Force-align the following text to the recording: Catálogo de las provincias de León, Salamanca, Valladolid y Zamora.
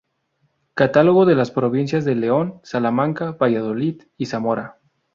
Catálogo 0.73 1.27
de 1.27 1.35
las 1.35 1.51
provincias 1.51 2.03
de 2.05 2.15
León, 2.15 2.59
Salamanca, 2.63 3.33
Valladolid 3.39 4.01
y 4.17 4.25
Zamora. 4.25 4.79